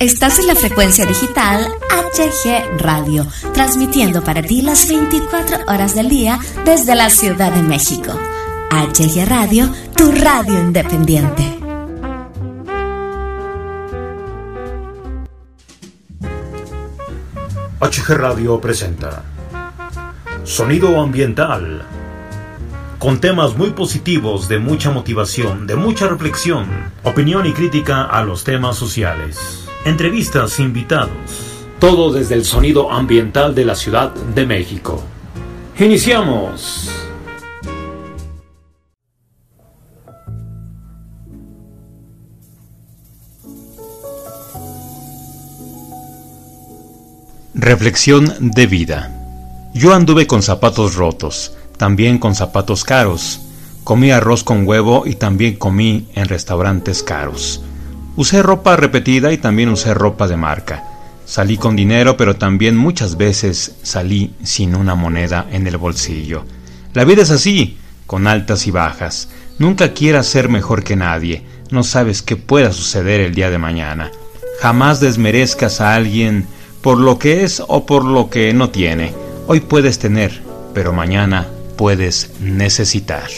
Estás 0.00 0.38
en 0.38 0.46
la 0.46 0.54
frecuencia 0.54 1.04
digital 1.04 1.62
HG 1.90 2.78
Radio, 2.78 3.26
transmitiendo 3.52 4.24
para 4.24 4.40
ti 4.40 4.62
las 4.62 4.88
24 4.88 5.58
horas 5.68 5.94
del 5.94 6.08
día 6.08 6.38
desde 6.64 6.94
la 6.94 7.10
Ciudad 7.10 7.52
de 7.52 7.62
México. 7.62 8.10
HG 8.70 9.28
Radio, 9.28 9.68
tu 9.94 10.10
radio 10.10 10.58
independiente. 10.58 11.42
HG 17.80 18.14
Radio 18.16 18.58
presenta 18.58 19.22
Sonido 20.44 20.98
Ambiental, 20.98 21.82
con 22.98 23.20
temas 23.20 23.54
muy 23.54 23.72
positivos, 23.72 24.48
de 24.48 24.60
mucha 24.60 24.90
motivación, 24.90 25.66
de 25.66 25.76
mucha 25.76 26.08
reflexión, 26.08 26.90
opinión 27.02 27.44
y 27.44 27.52
crítica 27.52 28.04
a 28.04 28.24
los 28.24 28.44
temas 28.44 28.76
sociales 28.76 29.59
entrevistas, 29.84 30.60
invitados. 30.60 31.10
Todo 31.78 32.12
desde 32.12 32.34
el 32.34 32.44
sonido 32.44 32.90
ambiental 32.90 33.54
de 33.54 33.64
la 33.64 33.74
Ciudad 33.74 34.12
de 34.12 34.46
México. 34.46 35.02
Iniciamos. 35.78 36.90
Reflexión 47.54 48.34
de 48.40 48.66
vida. 48.66 49.16
Yo 49.74 49.94
anduve 49.94 50.26
con 50.26 50.42
zapatos 50.42 50.96
rotos, 50.96 51.56
también 51.76 52.18
con 52.18 52.34
zapatos 52.34 52.84
caros. 52.84 53.40
Comí 53.84 54.10
arroz 54.10 54.44
con 54.44 54.66
huevo 54.66 55.04
y 55.06 55.14
también 55.14 55.56
comí 55.56 56.08
en 56.14 56.28
restaurantes 56.28 57.02
caros. 57.02 57.62
Usé 58.20 58.42
ropa 58.42 58.76
repetida 58.76 59.32
y 59.32 59.38
también 59.38 59.70
usé 59.70 59.94
ropa 59.94 60.28
de 60.28 60.36
marca. 60.36 60.84
Salí 61.24 61.56
con 61.56 61.74
dinero, 61.74 62.18
pero 62.18 62.36
también 62.36 62.76
muchas 62.76 63.16
veces 63.16 63.76
salí 63.82 64.34
sin 64.42 64.74
una 64.74 64.94
moneda 64.94 65.46
en 65.50 65.66
el 65.66 65.78
bolsillo. 65.78 66.44
La 66.92 67.04
vida 67.04 67.22
es 67.22 67.30
así, 67.30 67.78
con 68.06 68.26
altas 68.26 68.66
y 68.66 68.72
bajas. 68.72 69.30
Nunca 69.58 69.94
quieras 69.94 70.26
ser 70.26 70.50
mejor 70.50 70.84
que 70.84 70.96
nadie. 70.96 71.46
No 71.70 71.82
sabes 71.82 72.20
qué 72.20 72.36
pueda 72.36 72.74
suceder 72.74 73.22
el 73.22 73.34
día 73.34 73.48
de 73.48 73.56
mañana. 73.56 74.10
Jamás 74.60 75.00
desmerezcas 75.00 75.80
a 75.80 75.94
alguien 75.94 76.46
por 76.82 76.98
lo 76.98 77.18
que 77.18 77.44
es 77.44 77.62
o 77.68 77.86
por 77.86 78.04
lo 78.04 78.28
que 78.28 78.52
no 78.52 78.68
tiene. 78.68 79.14
Hoy 79.46 79.60
puedes 79.60 79.98
tener, 79.98 80.42
pero 80.74 80.92
mañana 80.92 81.48
puedes 81.78 82.32
necesitar. 82.38 83.30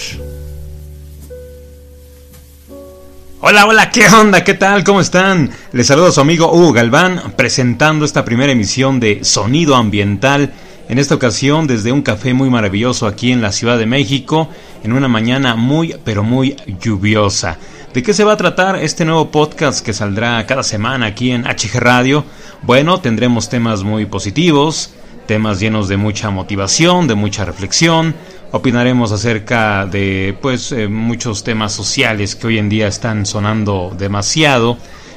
Hola, 3.44 3.66
hola, 3.66 3.90
¿qué 3.90 4.06
onda? 4.06 4.44
¿Qué 4.44 4.54
tal? 4.54 4.84
¿Cómo 4.84 5.00
están? 5.00 5.50
Les 5.72 5.88
saludo 5.88 6.06
a 6.06 6.12
su 6.12 6.20
amigo 6.20 6.52
Hugo 6.52 6.72
Galván 6.72 7.34
presentando 7.36 8.04
esta 8.04 8.24
primera 8.24 8.52
emisión 8.52 9.00
de 9.00 9.24
Sonido 9.24 9.74
Ambiental. 9.74 10.52
En 10.88 11.00
esta 11.00 11.16
ocasión 11.16 11.66
desde 11.66 11.90
un 11.90 12.02
café 12.02 12.34
muy 12.34 12.50
maravilloso 12.50 13.04
aquí 13.04 13.32
en 13.32 13.42
la 13.42 13.50
Ciudad 13.50 13.78
de 13.78 13.86
México, 13.86 14.48
en 14.84 14.92
una 14.92 15.08
mañana 15.08 15.56
muy, 15.56 15.96
pero 16.04 16.22
muy 16.22 16.54
lluviosa. 16.80 17.58
¿De 17.92 18.04
qué 18.04 18.14
se 18.14 18.22
va 18.22 18.34
a 18.34 18.36
tratar 18.36 18.76
este 18.76 19.04
nuevo 19.04 19.32
podcast 19.32 19.84
que 19.84 19.92
saldrá 19.92 20.46
cada 20.46 20.62
semana 20.62 21.06
aquí 21.06 21.32
en 21.32 21.42
HG 21.42 21.80
Radio? 21.80 22.24
Bueno, 22.62 23.00
tendremos 23.00 23.48
temas 23.48 23.82
muy 23.82 24.06
positivos, 24.06 24.94
temas 25.26 25.58
llenos 25.58 25.88
de 25.88 25.96
mucha 25.96 26.30
motivación, 26.30 27.08
de 27.08 27.16
mucha 27.16 27.44
reflexión, 27.44 28.14
opinaremos 28.52 29.12
acerca 29.12 29.86
de 29.86 30.36
pues 30.40 30.72
eh, 30.72 30.86
muchos 30.86 31.42
temas 31.42 31.72
sociales 31.72 32.36
que 32.36 32.46
hoy 32.46 32.58
en 32.58 32.68
día 32.68 32.86
están 32.86 33.26
sonando 33.26 33.94
demasiado. 33.98 34.76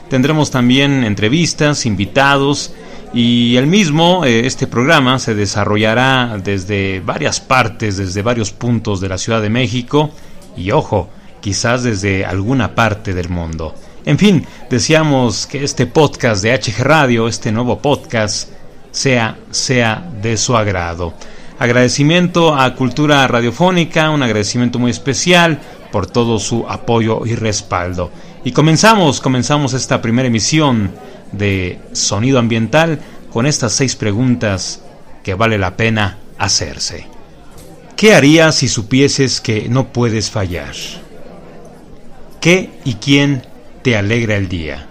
Tendremos 0.10 0.52
también 0.52 1.04
entrevistas, 1.04 1.86
invitados 1.86 2.74
y 3.14 3.56
el 3.58 3.68
mismo, 3.68 4.26
eh, 4.26 4.46
este 4.46 4.68
programa 4.68 5.20
se 5.20 5.36
desarrollará 5.36 6.38
desde 6.44 7.02
varias 7.02 7.40
partes, 7.40 7.98
desde 7.98 8.22
varios 8.22 8.52
puntos 8.52 9.02
de 9.02 9.10
la 9.10 9.18
Ciudad 9.18 9.42
de 9.42 9.50
México 9.50 10.12
y 10.56 10.72
ojo, 10.72 11.10
quizás 11.42 11.84
desde 11.84 12.26
alguna 12.26 12.74
parte 12.74 13.14
del 13.14 13.30
mundo. 13.30 13.76
En 14.06 14.18
fin, 14.18 14.46
deseamos 14.70 15.48
que 15.48 15.64
este 15.64 15.88
podcast 15.88 16.44
de 16.44 16.54
HG 16.54 16.84
Radio, 16.84 17.28
este 17.28 17.52
nuevo 17.52 17.80
podcast, 17.80 18.50
sea, 18.92 19.38
sea 19.52 20.10
de 20.22 20.38
su 20.38 20.56
agrado. 20.56 21.14
Agradecimiento 21.58 22.54
a 22.54 22.76
Cultura 22.76 23.26
Radiofónica, 23.28 24.10
un 24.10 24.24
agradecimiento 24.24 24.78
muy 24.78 24.92
especial 24.92 25.60
por 25.90 26.06
todo 26.06 26.38
su 26.38 26.66
apoyo 26.68 27.26
y 27.26 27.36
respaldo. 27.36 28.12
Y 28.44 28.52
comenzamos, 28.52 29.22
comenzamos 29.22 29.74
esta 29.74 30.02
primera 30.02 30.28
emisión 30.28 30.92
de 31.32 31.80
Sonido 31.94 32.40
Ambiental 32.40 33.00
con 33.32 33.46
estas 33.46 33.72
seis 33.72 33.96
preguntas 33.96 34.84
que 35.24 35.34
vale 35.34 35.58
la 35.58 35.78
pena 35.78 36.18
hacerse. 36.38 37.08
¿Qué 37.96 38.14
harías 38.14 38.56
si 38.56 38.68
supieses 38.68 39.40
que 39.40 39.70
no 39.70 39.94
puedes 39.94 40.30
fallar? 40.30 40.76
¿Qué 42.42 42.70
y 42.84 42.96
quién 42.96 43.44
te 43.82 43.96
alegra 43.96 44.36
el 44.36 44.50
día? 44.50 44.88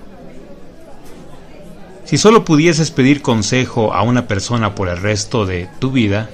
Si 2.07 2.17
solo 2.17 2.47
pudieses 2.47 2.91
pedir 2.91 3.21
consejo 3.21 3.93
a 3.93 4.03
una 4.03 4.27
persona 4.27 4.75
por 4.75 4.89
el 4.89 4.97
resto 4.97 5.45
de 5.45 5.69
tu 5.79 5.91
vida, 5.91 6.31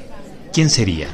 ¿quién 0.52 0.70
sería? 0.70 1.08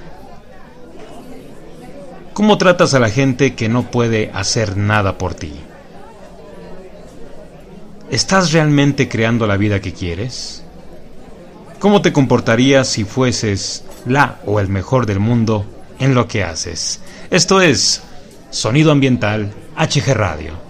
¿Cómo 2.32 2.58
tratas 2.58 2.92
a 2.94 3.00
la 3.00 3.08
gente 3.08 3.54
que 3.54 3.68
no 3.68 3.90
puede 3.90 4.30
hacer 4.34 4.76
nada 4.76 5.16
por 5.16 5.34
ti? 5.34 5.54
¿Estás 8.10 8.52
realmente 8.52 9.08
creando 9.08 9.46
la 9.46 9.56
vida 9.56 9.80
que 9.80 9.92
quieres? 9.92 10.62
¿Cómo 11.78 12.02
te 12.02 12.12
comportarías 12.12 12.88
si 12.88 13.04
fueses 13.04 13.84
la 14.06 14.38
o 14.46 14.60
el 14.60 14.68
mejor 14.68 15.06
del 15.06 15.18
mundo 15.18 15.64
en 15.98 16.14
lo 16.14 16.28
que 16.28 16.44
haces? 16.44 17.00
Esto 17.30 17.60
es 17.60 18.02
Sonido 18.50 18.92
Ambiental 18.92 19.52
HG 19.76 20.14
Radio. 20.14 20.65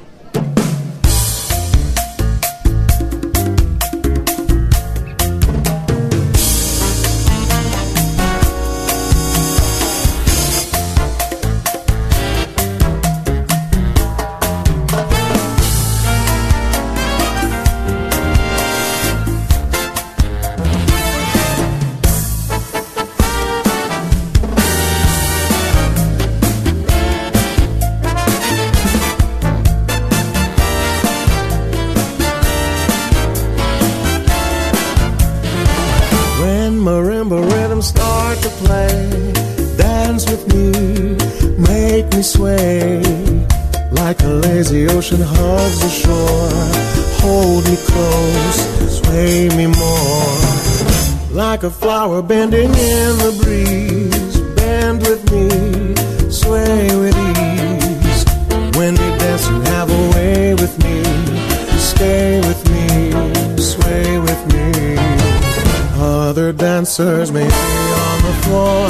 Dancers 66.56 67.30
may 67.30 67.46
be 67.46 67.92
on 68.06 68.22
the 68.22 68.34
floor. 68.44 68.88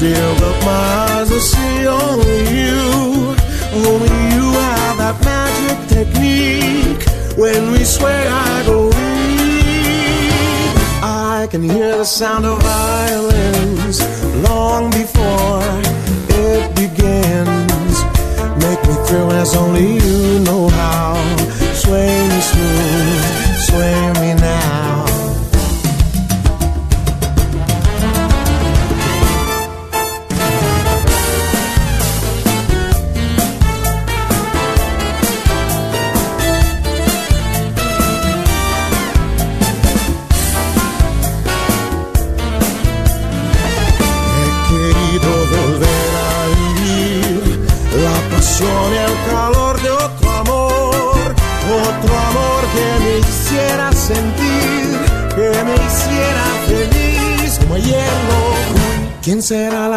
Dear, 0.00 0.34
but 0.40 0.56
my 0.64 1.06
eyes 1.10 1.30
will 1.30 1.40
see 1.40 1.86
only 1.86 2.40
you. 2.58 3.34
Only 3.72 4.12
you 4.34 4.46
have 4.66 4.98
that 4.98 5.16
magic 5.24 5.78
technique. 5.88 7.02
When 7.36 7.72
we 7.72 7.84
sway, 7.84 8.26
I 8.26 8.64
go 8.66 8.86
weak. 8.86 9.00
I 11.02 11.46
can 11.50 11.62
hear 11.62 11.96
the 11.98 12.04
sound 12.04 12.44
of 12.44 12.60
violins 12.62 14.00
long 14.42 14.90
before 14.90 15.62
it 16.28 16.74
begins. 16.74 17.96
Make 18.64 18.82
me 18.88 18.94
thrill 19.06 19.30
as 19.32 19.54
only 19.54 19.94
you 19.94 20.40
know 20.40 20.68
how. 20.68 21.14
Sway 21.74 22.28
me 22.28 22.40
smooth, 22.40 23.24
sway 23.68 24.12
me 24.20 24.34
now. 24.40 24.89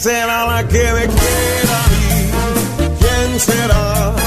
¿Quién 0.00 0.14
será 0.14 0.46
la 0.46 0.68
que 0.68 0.92
me 0.92 1.06
quiera 1.08 1.84
a 1.84 1.88
mí? 1.88 2.30
¿Quién 3.00 3.40
será? 3.40 4.17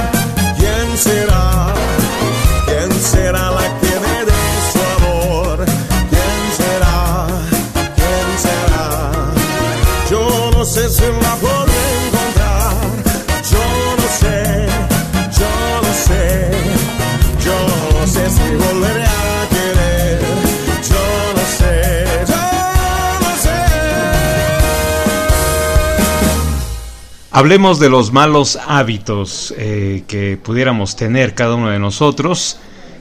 Hablemos 27.41 27.79
de 27.79 27.89
los 27.89 28.13
malos 28.13 28.59
hábitos 28.67 29.51
eh, 29.57 30.03
que 30.05 30.38
pudiéramos 30.38 30.95
tener 30.95 31.33
cada 31.33 31.55
uno 31.55 31.71
de 31.71 31.79
nosotros. 31.79 32.59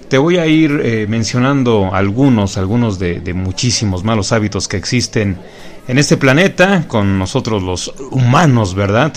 Te 0.08 0.16
voy 0.16 0.38
a 0.38 0.46
ir 0.46 0.80
eh, 0.82 1.06
mencionando 1.06 1.90
algunos, 1.92 2.56
algunos 2.56 2.98
de, 2.98 3.20
muchísimos 3.34 4.02
malos 4.02 4.32
hábitos 4.32 4.66
que 4.66 4.78
existen 4.78 5.36
en 5.86 5.98
este 5.98 6.16
planeta, 6.16 6.88
con 6.88 7.18
nosotros 7.18 7.62
los 7.62 7.92
humanos, 8.12 8.74
¿verdad? 8.74 9.12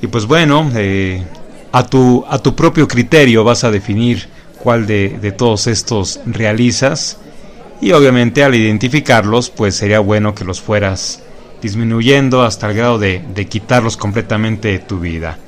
Y 0.00 0.06
pues 0.06 0.24
bueno, 0.24 0.70
eh, 0.74 1.22
a, 1.70 1.84
tu, 1.84 2.24
a 2.26 2.38
tu 2.38 2.56
propio 2.56 2.88
criterio 2.88 3.44
vas 3.44 3.64
a 3.64 3.70
definir 3.70 4.28
cuál 4.60 4.86
de, 4.86 5.18
de 5.20 5.32
todos 5.32 5.66
estos 5.66 6.20
realizas. 6.24 7.18
Y 7.82 7.92
obviamente 7.92 8.42
al 8.42 8.54
identificarlos, 8.54 9.50
pues 9.50 9.74
sería 9.74 10.00
bueno 10.00 10.34
que 10.34 10.46
los 10.46 10.62
fueras 10.62 11.20
disminuyendo 11.64 12.42
hasta 12.42 12.68
el 12.68 12.76
grado 12.76 12.98
de, 12.98 13.46
quitarlos 13.48 13.96
completamente 13.96 14.68
de 14.68 14.80
tu 14.80 15.00
vida. 15.00 15.38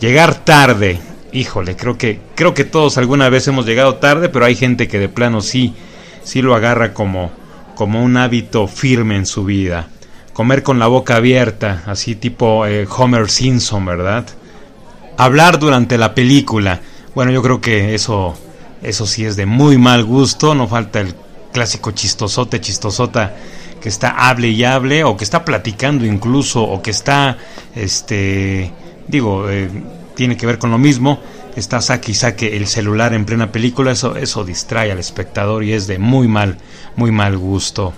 Llegar 0.00 0.34
tarde, 0.42 0.98
híjole, 1.32 1.76
creo 1.76 1.98
que, 1.98 2.18
creo 2.34 2.54
que 2.54 2.64
todos 2.64 2.96
alguna 2.96 3.28
vez 3.28 3.46
hemos 3.46 3.66
llegado 3.66 3.96
tarde, 3.96 4.30
pero 4.30 4.46
hay 4.46 4.54
gente 4.54 4.88
que 4.88 4.98
de 4.98 5.10
plano 5.10 5.42
sí, 5.42 5.74
sí 6.24 6.40
lo 6.40 6.54
agarra 6.54 6.94
como, 6.94 7.30
como 7.74 8.02
un 8.02 8.16
hábito 8.16 8.66
firme 8.68 9.16
en 9.16 9.26
su 9.26 9.44
vida. 9.44 9.88
Comer 10.32 10.62
con 10.62 10.78
la 10.78 10.86
boca 10.86 11.16
abierta, 11.16 11.82
así 11.84 12.14
tipo 12.14 12.66
eh, 12.66 12.88
Homer 12.96 13.28
Simpson, 13.28 13.84
¿verdad? 13.84 14.24
Hablar 15.18 15.58
durante 15.58 15.98
la 15.98 16.14
película. 16.14 16.80
Bueno, 17.14 17.32
yo 17.32 17.42
creo 17.42 17.60
que 17.60 17.94
eso, 17.94 18.34
eso 18.82 19.06
sí 19.06 19.26
es 19.26 19.36
de 19.36 19.44
muy 19.44 19.76
mal 19.76 20.04
gusto. 20.04 20.54
No 20.54 20.68
falta 20.68 21.00
el 21.00 21.14
clásico 21.52 21.90
chistosote, 21.90 22.62
chistosota 22.62 23.34
que 23.86 23.90
está 23.90 24.28
hable 24.28 24.48
y 24.48 24.64
hable 24.64 25.04
o 25.04 25.16
que 25.16 25.22
está 25.22 25.44
platicando 25.44 26.04
incluso 26.04 26.60
o 26.60 26.82
que 26.82 26.90
está 26.90 27.38
este 27.76 28.72
digo 29.06 29.48
eh, 29.48 29.70
tiene 30.16 30.36
que 30.36 30.44
ver 30.44 30.58
con 30.58 30.72
lo 30.72 30.78
mismo 30.78 31.20
está 31.54 31.80
saque 31.80 32.10
y 32.10 32.14
saque 32.16 32.56
el 32.56 32.66
celular 32.66 33.14
en 33.14 33.24
plena 33.24 33.52
película 33.52 33.92
eso 33.92 34.16
eso 34.16 34.44
distrae 34.44 34.90
al 34.90 34.98
espectador 34.98 35.62
y 35.62 35.72
es 35.72 35.86
de 35.86 36.00
muy 36.00 36.26
mal 36.26 36.58
muy 36.96 37.12
mal 37.12 37.38
gusto. 37.38 37.94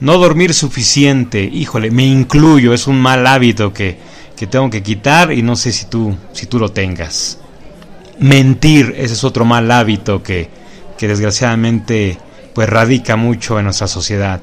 No 0.00 0.16
dormir 0.16 0.54
suficiente 0.54 1.42
híjole 1.44 1.90
me 1.90 2.06
incluyo 2.06 2.72
es 2.72 2.86
un 2.86 2.98
mal 2.98 3.26
hábito 3.26 3.70
que, 3.74 3.98
que 4.34 4.46
tengo 4.46 4.70
que 4.70 4.82
quitar 4.82 5.30
y 5.30 5.42
no 5.42 5.56
sé 5.56 5.72
si 5.72 5.84
tú 5.84 6.16
si 6.32 6.46
tú 6.46 6.58
lo 6.58 6.70
tengas. 6.70 7.38
Mentir 8.18 8.94
ese 8.96 9.12
es 9.12 9.24
otro 9.24 9.44
mal 9.44 9.70
hábito 9.70 10.22
que, 10.22 10.48
que 10.96 11.06
desgraciadamente 11.06 12.16
pues 12.54 12.68
radica 12.68 13.16
mucho 13.16 13.58
en 13.58 13.64
nuestra 13.64 13.88
sociedad. 13.88 14.40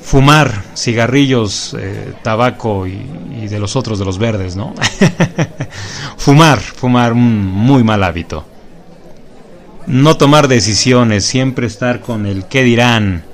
Fumar 0.00 0.64
cigarrillos, 0.76 1.74
eh, 1.78 2.12
tabaco 2.22 2.86
y, 2.86 3.46
de 3.48 3.58
los 3.58 3.76
otros, 3.76 3.98
de 3.98 4.04
los 4.04 4.18
verdes, 4.18 4.56
¿no? 4.56 4.74
fumar, 6.16 6.60
fumar, 6.60 7.12
un 7.12 7.46
muy 7.46 7.82
mal 7.82 8.04
hábito. 8.04 8.46
No 9.86 10.16
tomar 10.18 10.48
decisiones, 10.48 11.24
siempre 11.24 11.66
estar 11.66 12.00
con 12.00 12.26
el 12.26 12.44
qué 12.44 12.62
dirán. 12.62 13.24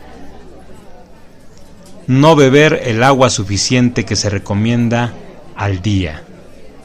No 2.07 2.37
beber 2.37 2.81
el 2.85 3.03
agua 3.03 3.31
suficiente 3.31 4.05
que 4.05 4.15
se 4.15 4.31
recomienda 4.31 5.15
al 5.57 5.83
día. 5.83 6.23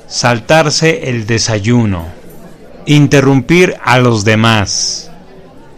Saltarse 0.07 1.09
el 1.09 1.27
desayuno. 1.27 2.07
Interrumpir 2.85 3.75
a 3.83 4.00
los 4.00 4.24
demás 4.24 5.08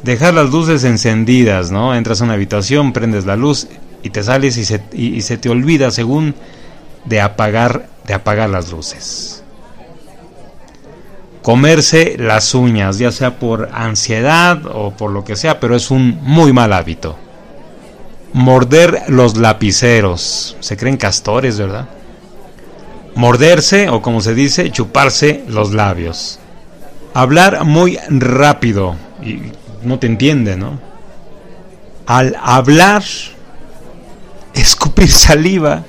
dejar 0.03 0.33
las 0.33 0.49
luces 0.49 0.83
encendidas, 0.83 1.71
¿no? 1.71 1.95
Entras 1.95 2.21
a 2.21 2.25
una 2.25 2.33
habitación, 2.33 2.93
prendes 2.93 3.25
la 3.25 3.35
luz 3.35 3.67
y 4.03 4.09
te 4.09 4.23
sales 4.23 4.57
y 4.57 4.65
se, 4.65 4.81
y, 4.93 5.21
se 5.21 5.37
te 5.37 5.49
olvida 5.49 5.91
según 5.91 6.35
de 7.05 7.21
apagar, 7.21 7.87
de 8.05 8.13
apagar 8.13 8.49
las 8.49 8.71
luces. 8.71 9.43
Comerse 11.41 12.17
las 12.19 12.53
uñas, 12.53 12.99
ya 12.99 13.11
sea 13.11 13.39
por 13.39 13.69
ansiedad 13.73 14.61
o 14.65 14.91
por 14.91 15.11
lo 15.11 15.23
que 15.23 15.35
sea, 15.35 15.59
pero 15.59 15.75
es 15.75 15.89
un 15.89 16.19
muy 16.21 16.53
mal 16.53 16.71
hábito. 16.73 17.17
Morder 18.33 19.03
los 19.07 19.37
lapiceros, 19.37 20.55
se 20.59 20.77
creen 20.77 20.97
castores, 20.97 21.57
¿verdad? 21.57 21.89
Morderse, 23.15 23.89
o 23.89 24.01
como 24.01 24.21
se 24.21 24.33
dice, 24.33 24.71
chuparse 24.71 25.43
los 25.47 25.73
labios. 25.73 26.39
Hablar 27.13 27.65
muy 27.65 27.97
rápido, 28.07 28.95
y 29.21 29.51
no 29.83 29.99
te 29.99 30.07
entiende, 30.07 30.57
¿no? 30.57 30.79
Al 32.05 32.35
hablar, 32.41 33.03
escupir 34.53 35.11
saliva. 35.11 35.83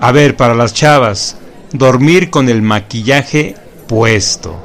A 0.00 0.12
ver, 0.12 0.36
para 0.36 0.54
las 0.54 0.74
chavas, 0.74 1.36
dormir 1.72 2.30
con 2.30 2.48
el 2.48 2.62
maquillaje 2.62 3.56
puesto. 3.86 4.56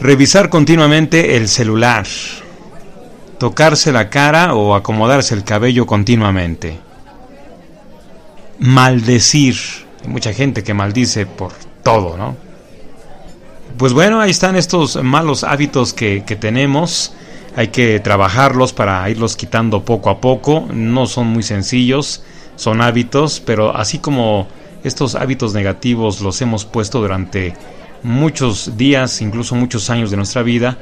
Revisar 0.00 0.50
continuamente 0.50 1.36
el 1.36 1.48
celular. 1.48 2.06
Tocarse 3.38 3.92
la 3.92 4.08
cara 4.08 4.54
o 4.54 4.74
acomodarse 4.74 5.34
el 5.34 5.44
cabello 5.44 5.86
continuamente. 5.86 6.78
Maldecir. 8.58 9.56
Hay 10.02 10.08
mucha 10.08 10.32
gente 10.32 10.62
que 10.62 10.74
maldice 10.74 11.26
por 11.26 11.52
todo, 11.82 12.16
¿no? 12.16 12.36
Pues 13.76 13.92
bueno, 13.92 14.20
ahí 14.20 14.30
están 14.30 14.54
estos 14.54 15.02
malos 15.02 15.44
hábitos 15.44 15.92
que, 15.92 16.24
que 16.24 16.36
tenemos 16.36 17.14
hay 17.56 17.68
que 17.68 18.00
trabajarlos 18.00 18.72
para 18.72 19.08
irlos 19.10 19.36
quitando 19.36 19.84
poco 19.84 20.10
a 20.10 20.20
poco. 20.20 20.66
No 20.72 21.06
son 21.06 21.28
muy 21.28 21.42
sencillos, 21.42 22.22
son 22.56 22.80
hábitos, 22.80 23.40
pero 23.40 23.76
así 23.76 23.98
como 23.98 24.48
estos 24.84 25.14
hábitos 25.14 25.54
negativos 25.54 26.20
los 26.20 26.40
hemos 26.42 26.64
puesto 26.64 27.00
durante 27.00 27.54
muchos 28.02 28.76
días, 28.76 29.20
incluso 29.20 29.54
muchos 29.54 29.90
años 29.90 30.10
de 30.10 30.16
nuestra 30.16 30.42
vida, 30.42 30.78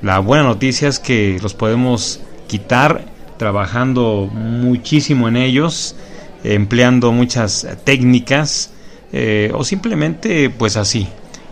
la 0.00 0.18
buena 0.18 0.44
noticia 0.44 0.88
es 0.88 0.98
que 0.98 1.38
los 1.42 1.54
podemos 1.54 2.20
quitar 2.48 3.04
trabajando 3.36 4.28
muchísimo 4.32 5.28
en 5.28 5.36
ellos, 5.36 5.96
empleando 6.44 7.12
muchas 7.12 7.66
técnicas 7.84 8.70
eh, 9.12 9.52
o 9.54 9.64
simplemente 9.64 10.50
pues 10.50 10.76
así, 10.76 11.06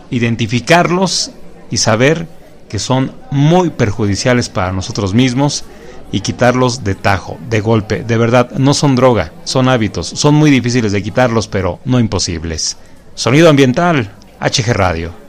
identificarlos 0.09 1.31
y 1.69 1.77
saber 1.77 2.27
que 2.71 2.79
son 2.79 3.11
muy 3.31 3.69
perjudiciales 3.69 4.47
para 4.47 4.71
nosotros 4.71 5.13
mismos 5.13 5.65
y 6.13 6.21
quitarlos 6.21 6.85
de 6.85 6.95
tajo, 6.95 7.37
de 7.49 7.59
golpe. 7.59 8.01
De 8.05 8.15
verdad, 8.15 8.51
no 8.51 8.73
son 8.73 8.95
droga, 8.95 9.33
son 9.43 9.67
hábitos. 9.67 10.07
Son 10.07 10.35
muy 10.35 10.49
difíciles 10.51 10.93
de 10.93 11.03
quitarlos, 11.03 11.49
pero 11.49 11.81
no 11.83 11.99
imposibles. 11.99 12.77
Sonido 13.13 13.49
ambiental, 13.49 14.13
HG 14.39 14.71
Radio. 14.71 15.20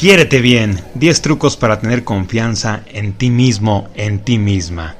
Quiérete 0.00 0.40
bien. 0.40 0.80
10 0.94 1.20
trucos 1.20 1.58
para 1.58 1.78
tener 1.78 2.04
confianza 2.04 2.84
en 2.90 3.12
ti 3.12 3.28
mismo, 3.28 3.90
en 3.94 4.20
ti 4.20 4.38
misma. 4.38 4.96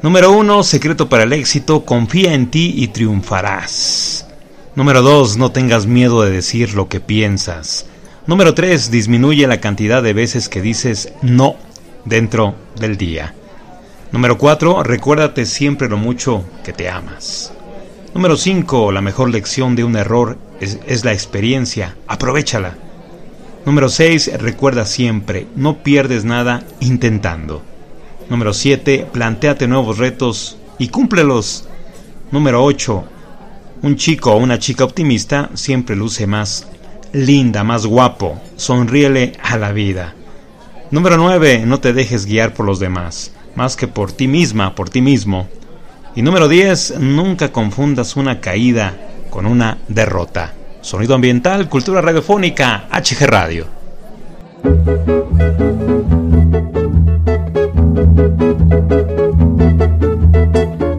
Número 0.00 0.32
1. 0.32 0.62
Secreto 0.62 1.06
para 1.10 1.24
el 1.24 1.34
éxito. 1.34 1.84
Confía 1.84 2.32
en 2.32 2.50
ti 2.50 2.72
y 2.74 2.88
triunfarás. 2.88 4.26
Número 4.74 5.02
2. 5.02 5.36
No 5.36 5.52
tengas 5.52 5.84
miedo 5.84 6.22
de 6.22 6.30
decir 6.30 6.72
lo 6.72 6.88
que 6.88 6.98
piensas. 6.98 7.84
Número 8.26 8.54
3. 8.54 8.90
Disminuye 8.90 9.46
la 9.46 9.60
cantidad 9.60 10.02
de 10.02 10.14
veces 10.14 10.48
que 10.48 10.62
dices 10.62 11.12
no 11.20 11.56
dentro 12.06 12.54
del 12.80 12.96
día. 12.96 13.34
Número 14.12 14.38
4. 14.38 14.82
Recuérdate 14.82 15.44
siempre 15.44 15.90
lo 15.90 15.98
mucho 15.98 16.42
que 16.64 16.72
te 16.72 16.88
amas. 16.88 17.52
Número 18.14 18.34
5. 18.34 18.92
La 18.92 19.02
mejor 19.02 19.28
lección 19.28 19.76
de 19.76 19.84
un 19.84 19.94
error 19.96 20.38
es, 20.58 20.78
es 20.86 21.04
la 21.04 21.12
experiencia. 21.12 21.96
Aprovechala. 22.06 22.87
Número 23.64 23.88
6. 23.88 24.38
Recuerda 24.38 24.86
siempre, 24.86 25.46
no 25.56 25.82
pierdes 25.82 26.24
nada 26.24 26.64
intentando. 26.80 27.62
Número 28.30 28.52
7. 28.52 29.06
Plantéate 29.12 29.66
nuevos 29.66 29.98
retos 29.98 30.58
y 30.78 30.88
cúmplelos. 30.88 31.68
Número 32.30 32.64
8. 32.64 33.04
Un 33.82 33.96
chico 33.96 34.32
o 34.32 34.38
una 34.38 34.58
chica 34.58 34.84
optimista 34.84 35.50
siempre 35.54 35.96
luce 35.96 36.26
más 36.26 36.66
linda, 37.12 37.64
más 37.64 37.86
guapo. 37.86 38.40
Sonríele 38.56 39.32
a 39.42 39.56
la 39.56 39.72
vida. 39.72 40.14
Número 40.90 41.16
9. 41.16 41.64
No 41.66 41.80
te 41.80 41.92
dejes 41.92 42.26
guiar 42.26 42.54
por 42.54 42.66
los 42.66 42.78
demás, 42.78 43.32
más 43.54 43.76
que 43.76 43.88
por 43.88 44.12
ti 44.12 44.28
misma, 44.28 44.74
por 44.74 44.90
ti 44.90 45.00
mismo. 45.00 45.48
Y 46.14 46.22
número 46.22 46.48
10. 46.48 46.98
Nunca 47.00 47.52
confundas 47.52 48.16
una 48.16 48.40
caída 48.40 48.96
con 49.30 49.46
una 49.46 49.78
derrota. 49.88 50.54
Sonido 50.80 51.14
ambiental, 51.14 51.68
cultura 51.68 52.00
radiofónica, 52.00 52.88
HG 52.90 53.26
Radio. 53.26 53.66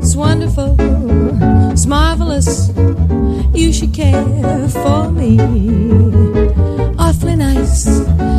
It's 0.01 0.15
wonderful, 0.15 0.75
it's 1.71 1.85
marvelous. 1.85 2.71
You 3.53 3.73
should 3.73 3.93
care 3.93 4.67
for 4.69 5.11
me. 5.11 5.37
Awfully 6.97 7.35
nice, 7.35 7.87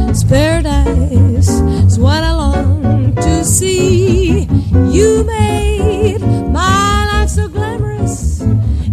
it's 0.09 0.25
paradise. 0.25 1.61
It's 1.85 1.99
what 1.99 2.23
I 2.23 2.33
long 2.33 3.15
to 3.17 3.45
see. 3.45 4.47
You 4.91 5.25
made 5.25 6.21
my 6.53 7.07
life 7.13 7.31
so 7.31 7.49
glamorous. 7.49 8.43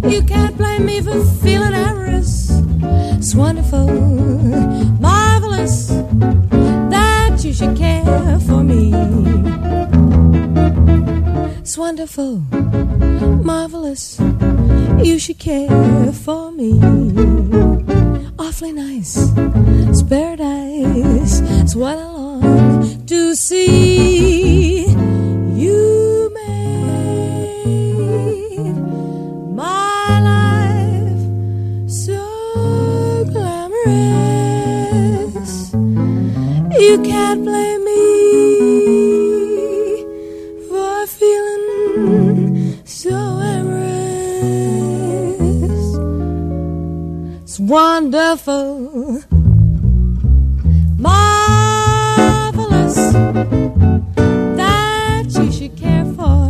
You 0.02 0.22
can't 0.22 0.56
blame 0.56 0.86
me 0.86 1.00
for 1.00 1.24
feeling 1.42 1.74
amorous. 1.74 1.97
Wonderful, 3.38 3.86
marvelous 4.98 5.86
that 6.90 7.38
you 7.44 7.52
should 7.52 7.76
care 7.76 8.40
for 8.40 8.64
me. 8.64 8.92
It's 11.60 11.78
wonderful, 11.78 12.38
marvelous. 13.44 14.18
You 15.04 15.20
should 15.20 15.38
care 15.38 16.12
for 16.12 16.50
me. 16.50 16.80
Awfully 18.40 18.72
nice, 18.72 19.32
it's 19.88 20.02
paradise. 20.02 21.40
It's 21.62 21.76
what 21.76 21.96
I 21.96 22.06
long 22.06 23.06
to 23.06 23.36
see. 23.36 24.17
Marvelous 50.98 52.94
that 54.56 55.24
you 55.30 55.52
should 55.52 55.76
care 55.76 56.04
for. 56.16 56.48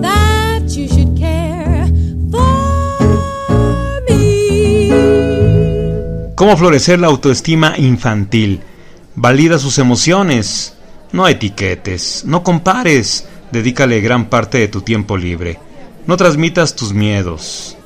That 0.00 0.62
you 0.68 0.88
should 0.88 1.18
care 1.18 1.86
for 2.30 4.02
me. 4.08 4.90
¿Cómo 6.34 6.56
florecer 6.56 6.98
la 7.00 7.08
autoestima 7.08 7.74
infantil? 7.76 8.60
Valida 9.14 9.58
sus 9.58 9.78
emociones. 9.78 10.74
No 11.12 11.26
etiquetes, 11.28 12.24
no 12.24 12.42
compares. 12.42 13.28
Dedícale 13.50 14.00
gran 14.00 14.28
parte 14.28 14.58
de 14.58 14.68
tu 14.68 14.82
tiempo 14.82 15.16
libre. 15.16 15.65
No 16.06 16.16
transmitas 16.16 16.76
tus 16.76 16.92
miedos. 16.92 17.76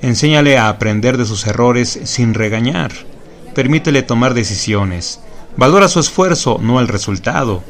Enséñale 0.00 0.56
a 0.56 0.70
aprender 0.70 1.18
de 1.18 1.26
sus 1.26 1.46
errores 1.46 2.00
sin 2.04 2.32
regañar. 2.32 2.92
Permítele 3.54 4.02
tomar 4.02 4.32
decisiones. 4.32 5.20
Valora 5.56 5.88
su 5.88 6.00
esfuerzo, 6.00 6.58
no 6.62 6.80
el 6.80 6.88
resultado. 6.88 7.62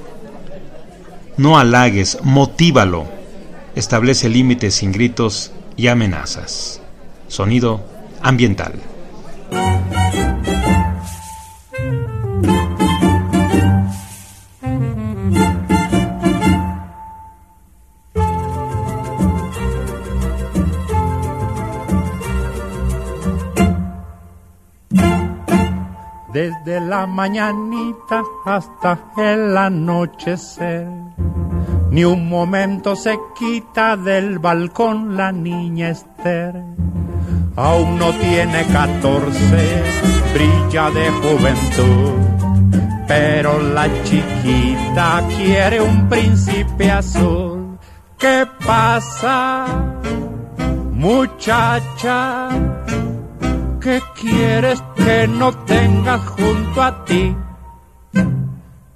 No 1.36 1.58
halagues, 1.58 2.18
motívalo. 2.22 3.06
Establece 3.74 4.28
límites 4.28 4.74
sin 4.76 4.92
gritos 4.92 5.50
y 5.76 5.88
amenazas. 5.88 6.80
Sonido 7.26 7.84
ambiental. 8.22 8.74
Desde 26.32 26.80
la 26.80 27.08
mañanita 27.08 28.22
hasta 28.44 28.98
el 29.16 29.58
anochecer, 29.58 30.86
ni 31.90 32.04
un 32.04 32.28
momento 32.28 32.94
se 32.94 33.18
quita 33.36 33.96
del 33.96 34.38
balcón 34.38 35.16
la 35.16 35.32
niña 35.32 35.88
Esther. 35.88 36.54
Aún 37.56 37.98
no 37.98 38.12
tiene 38.12 38.64
catorce, 38.66 39.82
brilla 40.32 40.90
de 40.90 41.10
juventud, 41.10 42.12
pero 43.08 43.60
la 43.60 43.88
chiquita 44.04 45.24
quiere 45.36 45.80
un 45.80 46.08
príncipe 46.08 46.92
azul. 46.92 47.76
¿Qué 48.16 48.46
pasa, 48.64 49.66
muchacha? 50.92 52.48
¿Qué 53.80 53.98
quieres 54.14 54.82
que 54.94 55.26
no 55.26 55.52
tenga 55.64 56.18
junto 56.18 56.82
a 56.82 57.02
ti? 57.06 57.34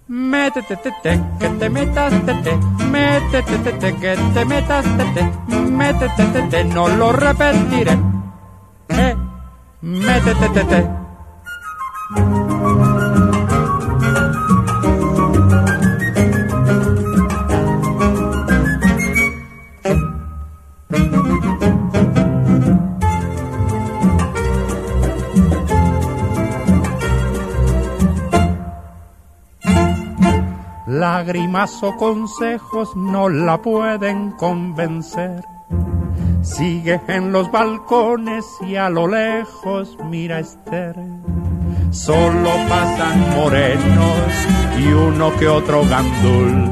Métete, 0.09 0.77
te, 0.77 0.93
te, 1.03 1.21
que 1.41 1.49
te 1.49 1.71
metas, 1.71 2.13
te, 2.27 2.35
te, 2.35 2.57
métete, 2.91 3.59
te, 3.59 3.73
te, 3.73 3.95
que 3.97 4.17
te 4.35 4.45
metas, 4.45 4.85
te, 4.85 5.05
te, 5.15 5.57
métete, 5.57 6.25
te, 6.27 6.43
te, 6.43 6.65
no 6.65 6.89
lo 6.89 7.13
repetiré. 7.13 7.99
Eh, 8.89 9.17
métete, 9.81 10.49
te, 10.51 10.65
te. 10.65 10.91
Lágrimas 31.25 31.83
o 31.83 31.97
consejos 31.97 32.95
no 32.95 33.31
la 33.31 33.57
pueden 33.63 34.33
convencer. 34.33 35.43
Sigue 36.43 37.01
en 37.09 37.33
los 37.33 37.51
balcones 37.51 38.45
y 38.61 38.77
a 38.77 38.91
lo 38.91 39.09
lejos 39.09 39.97
mira 40.05 40.41
Esther. 40.41 40.95
Solo 41.93 42.51
pasan 42.69 43.37
morenos 43.37 44.29
y 44.79 44.93
uno 44.93 45.35
que 45.37 45.49
otro 45.49 45.83
gandul. 45.89 46.71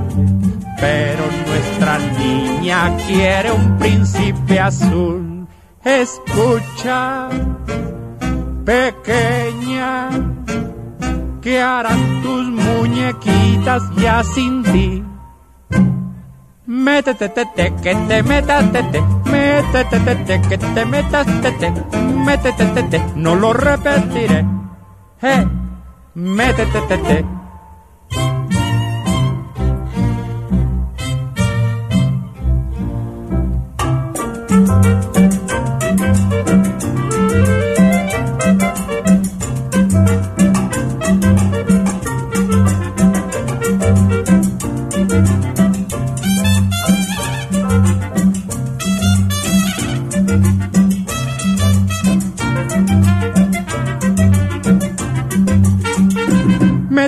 Pero 0.78 1.24
nuestra 1.46 1.98
niña 2.18 2.94
quiere 3.06 3.52
un 3.52 3.78
príncipe 3.78 4.60
azul. 4.60 5.46
Escucha, 5.82 7.30
pequeña, 8.66 10.10
¿qué 11.42 11.60
harán 11.60 12.22
tus 12.22 12.46
muñequitas 12.48 13.82
ya 13.96 14.22
sin 14.24 14.62
ti? 14.62 15.04
métete, 16.82 17.28
te, 17.28 17.74
que 17.82 17.94
te 18.08 18.22
metas, 18.22 18.72
te, 18.72 18.82
te, 18.84 19.02
métete, 19.30 20.00
te, 20.00 20.16
te, 20.16 20.40
que 20.48 20.58
te 20.58 20.84
metas, 20.86 21.26
te, 21.42 21.52
te, 21.52 21.72
métete, 22.26 22.64
te, 22.66 22.82
te, 22.84 23.02
no 23.16 23.34
lo 23.34 23.52
repetiré. 23.52 24.44
Eh, 25.22 25.46
métete, 26.14 26.80
te, 26.88 26.98
te. 26.98 27.24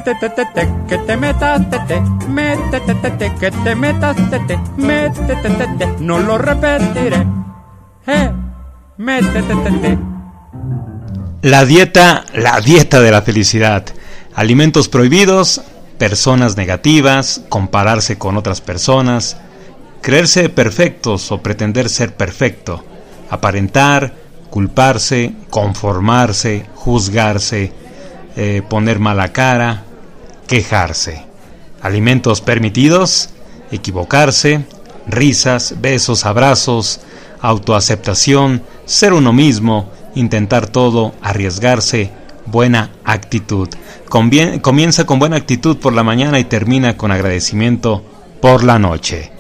Métete, 0.05 0.29
te, 0.29 0.45
te, 0.53 0.69
que 0.87 0.99
te 0.99 1.17
metas, 1.17 1.71
te, 1.71 1.79
te, 1.89 1.99
métete, 2.29 2.95
te, 2.95 3.11
te, 3.13 3.35
que 3.37 3.51
te 3.51 3.75
metas, 3.75 4.15
te, 4.29 4.39
te, 4.41 4.59
métete, 4.77 5.35
te, 5.49 5.67
te, 5.79 5.87
no 5.99 6.19
lo 6.19 6.37
repetiré. 6.37 7.27
Eh, 8.07 8.31
métete, 8.99 9.55
te, 9.55 9.71
te. 9.71 9.99
La 11.41 11.65
dieta, 11.65 12.27
la 12.35 12.61
dieta 12.61 13.01
de 13.01 13.11
la 13.11 13.23
felicidad. 13.23 13.87
Alimentos 14.35 14.91
prohibidos, 14.91 15.63
personas 15.97 16.59
negativas, 16.59 17.41
compararse 17.49 18.19
con 18.19 18.37
otras 18.37 18.61
personas, 18.61 19.39
creerse 20.03 20.51
perfectos 20.51 21.33
o 21.33 21.41
pretender 21.41 21.89
ser 21.89 22.15
perfecto, 22.15 22.85
aparentar, 23.31 24.13
culparse, 24.51 25.33
conformarse, 25.49 26.67
juzgarse, 26.75 27.73
eh, 28.37 28.61
poner 28.69 28.99
mala 28.99 29.33
cara, 29.33 29.85
quejarse. 30.47 31.25
Alimentos 31.83 32.41
permitidos, 32.41 33.31
equivocarse, 33.71 34.65
risas, 35.07 35.75
besos, 35.81 36.25
abrazos, 36.25 37.01
autoaceptación, 37.41 38.63
ser 38.87 39.13
uno 39.13 39.33
mismo, 39.33 39.91
intentar 40.15 40.67
todo, 40.67 41.15
arriesgarse, 41.23 42.11
buena 42.47 42.91
actitud. 43.05 43.69
Comienza 44.09 45.05
con 45.05 45.19
buena 45.19 45.37
actitud 45.37 45.77
por 45.77 45.93
la 45.93 46.03
mañana 46.03 46.39
y 46.39 46.45
termina 46.45 46.97
con 46.97 47.11
agradecimiento 47.11 48.05
por 48.41 48.65
la 48.65 48.79
noche. 48.79 49.33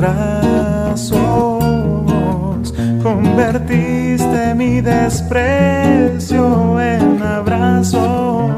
Brazos, 0.00 1.12
convertiste 3.02 4.54
mi 4.54 4.80
desprecio 4.80 6.80
en 6.80 7.22
abrazos. 7.22 8.50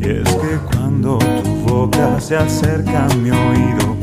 Y 0.00 0.08
es 0.08 0.30
que 0.42 0.58
cuando 0.72 1.18
tu 1.18 1.50
boca 1.68 2.18
se 2.18 2.36
acerca 2.36 3.04
a 3.04 3.14
mi 3.16 3.30
oído, 3.30 3.96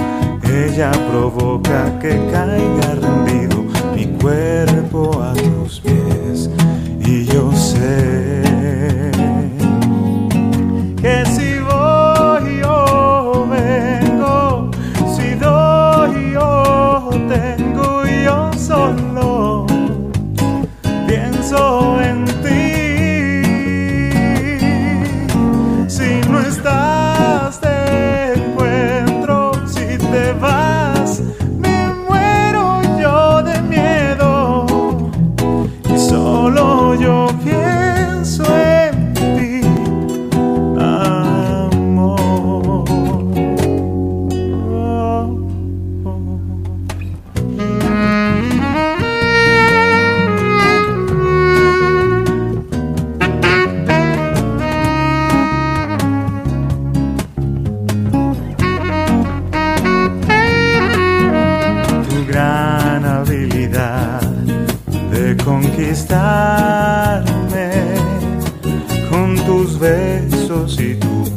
ella 0.43 0.91
provoca 1.11 1.97
que 1.99 2.11
caiga 2.31 2.95
rendido 3.01 3.65
mi 3.95 4.05
cuerpo 4.19 5.19
a 5.21 5.33
tus 5.33 5.79
pies. 5.79 6.49
Y 7.05 7.25
yo 7.25 7.51
sé 7.53 8.18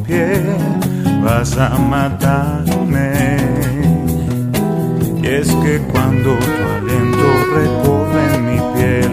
piel 0.06 0.44
vas 1.22 1.56
a 1.56 1.70
matarme. 1.78 3.12
Y 5.22 5.26
es 5.26 5.48
que 5.62 5.78
cuando 5.92 6.36
tu 6.36 6.62
aliento 6.76 7.26
recorre 7.54 8.38
mi 8.38 8.58
piel, 8.74 9.10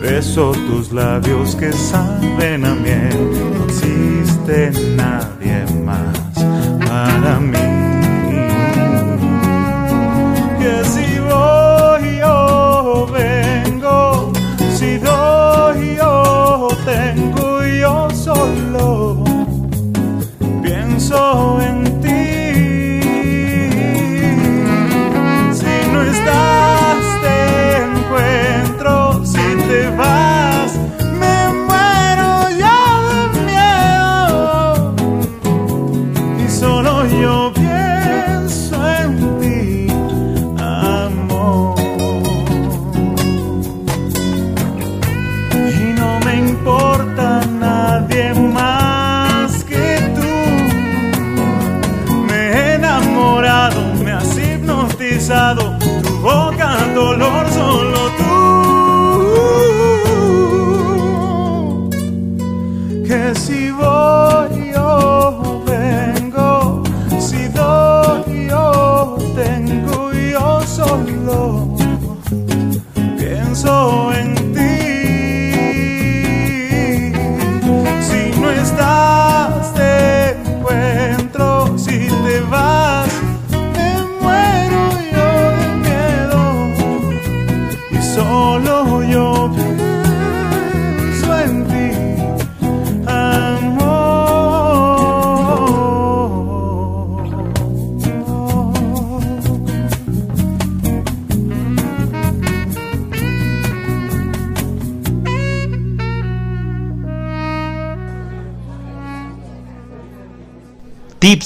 beso 0.00 0.52
tus 0.52 0.92
labios 0.92 1.56
que 1.56 1.72
saben 1.72 2.64
a 2.64 2.74
miel. 2.74 3.18
No 3.56 3.64
existe 3.64 4.70
nadie 4.96 5.64
más 5.84 6.16
para 6.86 7.40
mí 7.40 7.76
que 10.60 10.84
si 10.84 11.05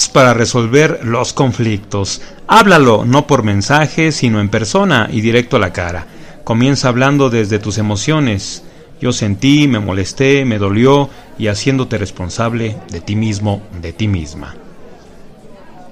Para 0.08 0.34
resolver 0.34 1.00
los 1.04 1.32
conflictos. 1.32 2.22
Háblalo 2.48 3.04
no 3.04 3.26
por 3.26 3.42
mensaje, 3.42 4.12
sino 4.12 4.40
en 4.40 4.48
persona 4.48 5.08
y 5.12 5.20
directo 5.20 5.56
a 5.56 5.60
la 5.60 5.72
cara. 5.72 6.06
Comienza 6.42 6.88
hablando 6.88 7.30
desde 7.30 7.58
tus 7.58 7.78
emociones. 7.78 8.64
Yo 9.00 9.12
sentí, 9.12 9.68
me 9.68 9.78
molesté, 9.78 10.44
me 10.44 10.58
dolió 10.58 11.10
y 11.38 11.46
haciéndote 11.46 11.96
responsable 11.98 12.76
de 12.90 13.00
ti 13.00 13.14
mismo, 13.14 13.62
de 13.80 13.92
ti 13.92 14.08
misma. 14.08 14.54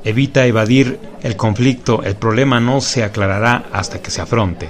Evita 0.05 0.47
evadir 0.47 0.99
el 1.23 1.37
conflicto, 1.37 2.03
el 2.03 2.17
problema 2.17 2.61
no 2.61 2.81
se 2.81 3.05
aclarará 3.05 3.67
hasta 3.73 4.01
que 4.01 4.11
se 4.11 4.21
afronte. 4.21 4.69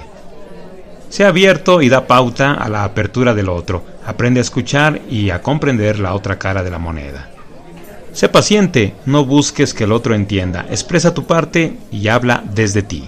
Sea 1.09 1.29
abierto 1.29 1.81
y 1.81 1.89
da 1.89 2.05
pauta 2.05 2.53
a 2.53 2.69
la 2.69 2.83
apertura 2.83 3.33
del 3.33 3.49
otro. 3.49 3.83
Aprende 4.05 4.39
a 4.39 4.43
escuchar 4.43 5.01
y 5.09 5.31
a 5.31 5.41
comprender 5.41 5.97
la 5.97 6.13
otra 6.13 6.37
cara 6.37 6.61
de 6.61 6.69
la 6.69 6.77
moneda. 6.77 7.29
Sé 8.13 8.27
paciente, 8.27 8.95
no 9.05 9.25
busques 9.25 9.73
que 9.73 9.83
el 9.83 9.91
otro 9.91 10.15
entienda, 10.15 10.65
expresa 10.69 11.13
tu 11.13 11.25
parte 11.25 11.77
y 11.91 12.07
habla 12.07 12.43
desde 12.53 12.81
ti. 12.81 13.07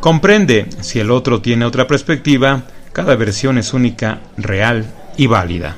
Comprende, 0.00 0.66
si 0.80 1.00
el 1.00 1.10
otro 1.10 1.40
tiene 1.40 1.64
otra 1.64 1.86
perspectiva, 1.86 2.64
cada 2.92 3.16
versión 3.16 3.58
es 3.58 3.72
única, 3.72 4.20
real 4.36 4.86
y 5.16 5.26
válida. 5.26 5.76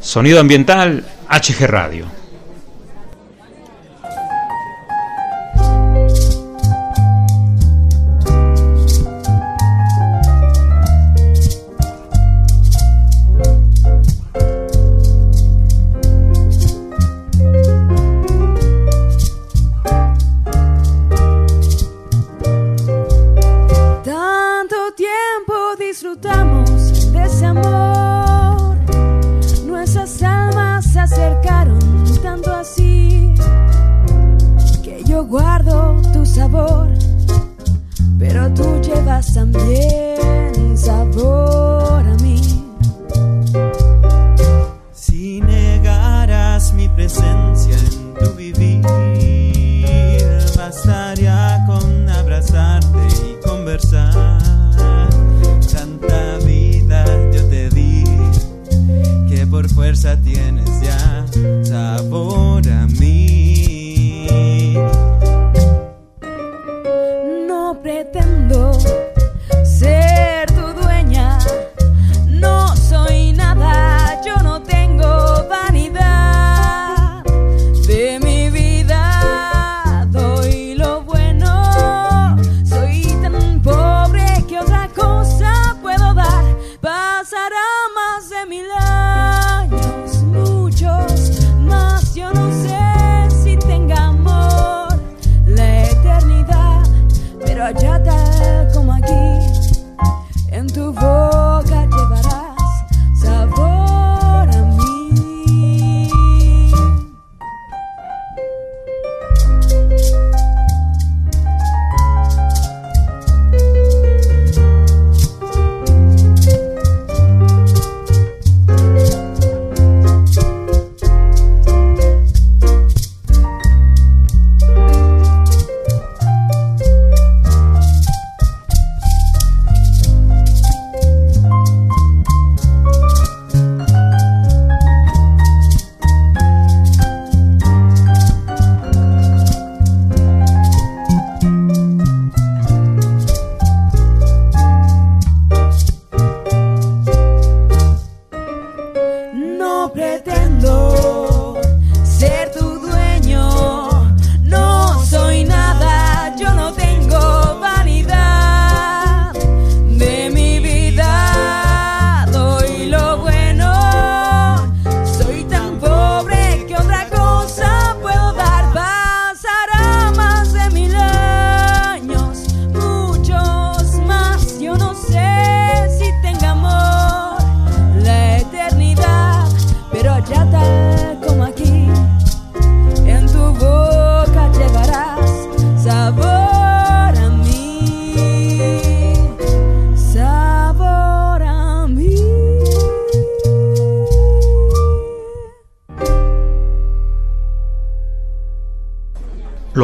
Sonido 0.00 0.40
ambiental, 0.40 1.04
HG 1.28 1.66
Radio. 1.66 2.06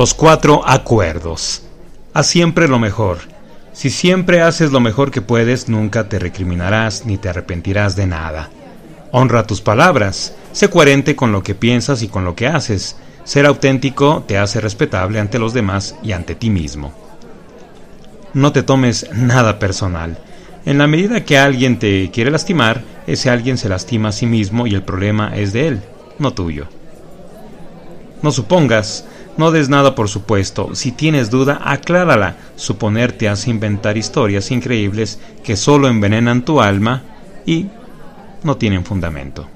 Los 0.03 0.15
cuatro 0.15 0.62
acuerdos. 0.67 1.62
Haz 2.12 2.27
siempre 2.27 2.67
lo 2.67 2.81
mejor. 2.81 3.19
Si 3.73 3.88
siempre 3.88 4.43
haces 4.43 4.73
lo 4.73 4.81
mejor 4.81 5.12
que 5.12 5.23
puedes, 5.23 5.69
nunca 5.69 6.09
te 6.09 6.19
recriminarás 6.19 7.07
ni 7.07 7.19
te 7.19 7.29
arrepentirás 7.29 7.95
de 7.95 8.09
nada. 8.09 8.51
Honra 9.12 9.47
tus 9.47 9.61
palabras. 9.61 10.35
Sé 10.51 10.69
coherente 10.69 11.15
con 11.15 11.31
lo 11.31 11.45
que 11.45 11.55
piensas 11.55 12.03
y 12.03 12.09
con 12.09 12.25
lo 12.25 12.35
que 12.35 12.49
haces. 12.49 12.97
Ser 13.23 13.47
auténtico 13.47 14.25
te 14.27 14.38
hace 14.38 14.61
respetable 14.61 15.21
ante 15.21 15.38
los 15.38 15.55
demás 15.55 15.95
y 16.03 16.11
ante 16.11 16.35
ti 16.35 16.51
mismo. 16.51 16.93
No 18.35 18.51
te 18.51 18.65
tomes 18.65 19.09
nada 19.12 19.61
personal. 19.61 20.19
En 20.67 20.79
la 20.79 20.88
medida 20.88 21.25
que 21.25 21.38
alguien 21.38 21.79
te 21.79 22.11
quiere 22.11 22.33
lastimar, 22.33 22.83
ese 23.07 23.31
alguien 23.31 23.57
se 23.57 23.69
lastima 23.69 24.09
a 24.09 24.12
sí 24.12 24.27
mismo 24.27 24.67
y 24.67 24.75
el 24.75 24.83
problema 24.83 25.37
es 25.37 25.53
de 25.53 25.69
él, 25.69 25.83
no 26.19 26.33
tuyo. 26.33 26.67
No 28.21 28.33
supongas 28.33 29.05
no 29.37 29.51
des 29.51 29.68
nada 29.68 29.95
por 29.95 30.09
supuesto. 30.09 30.75
Si 30.75 30.92
tienes 30.92 31.31
duda, 31.31 31.61
aclárala. 31.64 32.37
Suponer 32.57 33.12
te 33.12 33.29
hace 33.29 33.51
inventar 33.51 33.97
historias 33.97 34.51
increíbles 34.51 35.18
que 35.42 35.57
solo 35.57 35.88
envenenan 35.88 36.45
tu 36.45 36.61
alma 36.61 37.03
y 37.47 37.66
no 38.42 38.57
tienen 38.57 38.85
fundamento. 38.85 39.49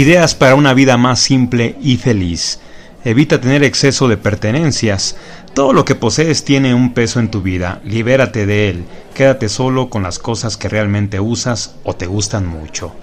Ideas 0.00 0.34
para 0.34 0.54
una 0.54 0.72
vida 0.72 0.96
más 0.96 1.20
simple 1.20 1.76
y 1.82 1.98
feliz. 1.98 2.58
Evita 3.04 3.38
tener 3.38 3.62
exceso 3.62 4.08
de 4.08 4.16
pertenencias. 4.16 5.18
Todo 5.52 5.74
lo 5.74 5.84
que 5.84 5.94
posees 5.94 6.42
tiene 6.42 6.72
un 6.72 6.94
peso 6.94 7.20
en 7.20 7.30
tu 7.30 7.42
vida. 7.42 7.82
Libérate 7.84 8.46
de 8.46 8.70
él. 8.70 8.86
Quédate 9.12 9.50
solo 9.50 9.90
con 9.90 10.02
las 10.02 10.18
cosas 10.18 10.56
que 10.56 10.70
realmente 10.70 11.20
usas 11.20 11.74
o 11.84 11.96
te 11.96 12.06
gustan 12.06 12.46
mucho. 12.46 12.94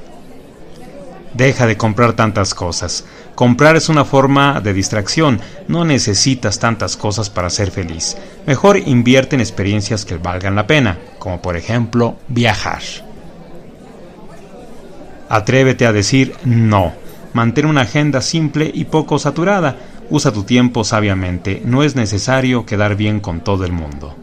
Deja 1.36 1.68
de 1.68 1.78
comprar 1.78 2.14
tantas 2.14 2.56
cosas. 2.56 3.06
Comprar 3.36 3.76
es 3.76 3.90
una 3.90 4.04
forma 4.04 4.60
de 4.60 4.74
distracción. 4.74 5.40
No 5.68 5.86
necesitas 5.86 6.58
tantas 6.58 6.98
cosas 6.98 7.30
para 7.30 7.52
ser 7.52 7.70
feliz. 7.70 8.18
Mejor 8.48 8.76
invierte 8.76 9.36
en 9.36 9.42
experiencias 9.42 10.04
que 10.04 10.18
valgan 10.18 10.56
la 10.56 10.66
pena, 10.66 10.98
como 11.20 11.44
por 11.44 11.58
ejemplo 11.58 12.16
viajar. 12.28 12.82
Atrévete 15.30 15.86
a 15.86 15.94
decir 15.94 16.36
no. 16.46 16.94
Mantén 17.34 17.66
una 17.66 17.82
agenda 17.82 18.22
simple 18.22 18.72
y 18.74 18.86
poco 18.86 19.20
saturada. 19.20 19.78
Usa 20.10 20.32
tu 20.32 20.44
tiempo 20.44 20.84
sabiamente. 20.84 21.62
No 21.66 21.84
es 21.84 21.96
necesario 21.96 22.66
quedar 22.66 22.96
bien 22.96 23.20
con 23.20 23.42
todo 23.42 23.66
el 23.66 23.74
mundo. 23.74 24.16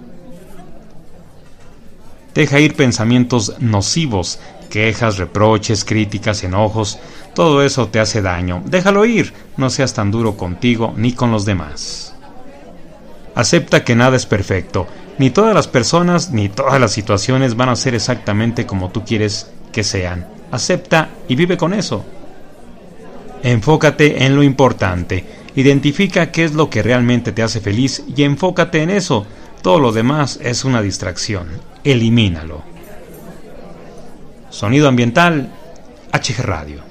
Deja 2.35 2.59
ir 2.59 2.75
pensamientos 2.75 3.55
nocivos, 3.61 4.41
quejas, 4.71 5.19
reproches, 5.19 5.85
críticas, 5.85 6.43
enojos. 6.43 6.99
Todo 7.35 7.63
eso 7.63 7.89
te 7.89 8.01
hace 8.01 8.23
daño. 8.23 8.63
Déjalo 8.65 9.05
ir. 9.05 9.33
No 9.57 9.71
seas 9.71 9.95
tan 9.95 10.11
duro 10.11 10.37
contigo 10.37 10.95
ni 10.97 11.13
con 11.13 11.31
los 11.31 11.45
demás. 11.45 12.15
Acepta 13.35 13.85
que 13.85 13.95
nada 13.95 14.17
es 14.17 14.27
perfecto. 14.27 14.89
Ni 15.19 15.31
todas 15.31 15.55
las 15.55 15.69
personas 15.69 16.31
ni 16.31 16.49
todas 16.49 16.81
las 16.81 16.93
situaciones 16.93 17.57
van 17.57 17.69
a 17.69 17.77
ser 17.77 17.95
exactamente 17.95 18.67
como 18.67 18.91
tú 18.91 19.05
quieres 19.05 19.51
que 19.71 19.85
sean 19.85 20.34
acepta 20.55 21.09
y 21.29 21.35
vive 21.35 21.57
con 21.57 21.75
eso. 21.75 22.05
Enfócate 23.43 24.25
en 24.25 24.35
lo 24.35 24.43
importante, 24.43 25.25
identifica 25.55 26.31
qué 26.31 26.45
es 26.45 26.55
lo 26.55 26.71
que 26.71 26.83
realmente 26.83 27.33
te 27.33 27.43
hace 27.43 27.61
feliz 27.61 28.03
y 28.17 28.23
enfócate 28.23 28.83
en 28.83 28.91
eso. 28.91 29.27
Todo 29.63 29.79
lo 29.79 29.93
demás 29.93 30.39
es 30.43 30.65
una 30.65 30.83
distracción. 30.83 31.49
Elimínalo. 31.83 32.63
Sonido 34.51 34.89
ambiental, 34.89 35.51
HG 36.13 36.43
Radio. 36.43 36.84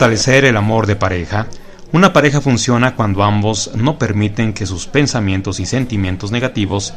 Fortalecer 0.00 0.46
el 0.46 0.56
amor 0.56 0.86
de 0.86 0.96
pareja? 0.96 1.46
Una 1.92 2.14
pareja 2.14 2.40
funciona 2.40 2.96
cuando 2.96 3.22
ambos 3.22 3.72
no 3.74 3.98
permiten 3.98 4.54
que 4.54 4.64
sus 4.64 4.86
pensamientos 4.86 5.60
y 5.60 5.66
sentimientos 5.66 6.30
negativos 6.30 6.94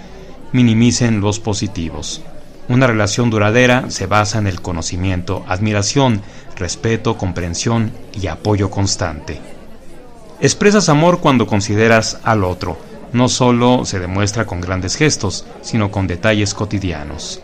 minimicen 0.54 1.20
los 1.20 1.42
positivos. 1.42 2.22
Una 2.70 2.88
relación 2.88 3.30
duradera 3.30 3.90
se 3.90 4.06
basa 4.06 4.40
en 4.40 4.48
el 4.48 4.62
conocimiento, 4.62 5.44
admiración, 5.50 6.22
respeto, 6.56 7.18
comprensión 7.18 7.92
y 8.14 8.28
apoyo 8.28 8.70
constante. 8.70 9.42
Expresas 10.40 10.88
amor 10.88 11.20
cuando 11.20 11.46
consideras 11.46 12.20
al 12.24 12.46
otro. 12.46 12.78
No 13.12 13.28
solo 13.28 13.84
se 13.84 14.00
demuestra 14.00 14.46
con 14.46 14.62
grandes 14.62 14.96
gestos, 14.96 15.46
sino 15.62 15.92
con 15.92 16.08
detalles 16.08 16.54
cotidianos. 16.54 17.42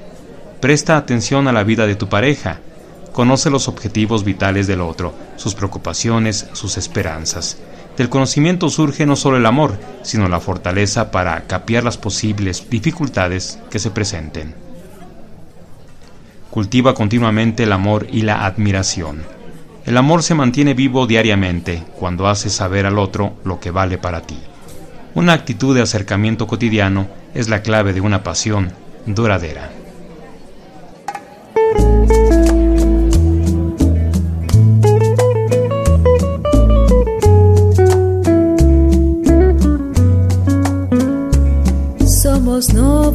Presta 0.62 0.96
atención 0.96 1.50
a 1.50 1.52
la 1.52 1.66
vida 1.66 1.86
de 1.86 1.96
tu 1.96 2.08
pareja. 2.08 2.62
Conoce 3.14 3.50
los 3.50 3.68
objetivos 3.68 4.24
vitales 4.24 4.68
del 4.68 4.82
otro, 4.82 5.14
sus 5.36 5.56
preocupaciones, 5.56 6.48
sus 6.54 6.78
esperanzas. 6.78 7.58
Del 7.98 8.10
conocimiento 8.10 8.70
surge 8.70 9.06
no 9.06 9.16
solo 9.16 9.38
el 9.38 9.46
amor, 9.46 9.78
sino 10.04 10.30
la 10.30 10.40
fortaleza 10.40 11.12
para 11.12 11.48
capear 11.48 11.84
las 11.84 11.98
posibles 11.98 12.70
dificultades 12.70 13.60
que 13.70 13.80
se 13.80 13.92
presenten. 13.92 14.56
Cultiva 16.50 16.94
continuamente 16.94 17.64
el 17.64 17.74
amor 17.74 18.08
y 18.12 18.22
la 18.22 18.46
admiración. 18.46 19.24
El 19.86 19.98
amor 19.98 20.24
se 20.24 20.36
mantiene 20.36 20.74
vivo 20.74 21.08
diariamente 21.08 21.84
cuando 22.00 22.28
haces 22.28 22.54
saber 22.54 22.86
al 22.86 23.00
otro 23.00 23.34
lo 23.44 23.60
que 23.60 23.72
vale 23.72 23.98
para 23.98 24.22
ti. 24.22 24.38
Una 25.16 25.34
actitud 25.34 25.76
de 25.76 25.82
acercamiento 25.82 26.48
cotidiano 26.48 27.08
es 27.34 27.50
la 27.50 27.62
clave 27.62 27.94
de 27.94 28.02
una 28.02 28.24
pasión 28.24 28.72
duradera. 29.06 29.72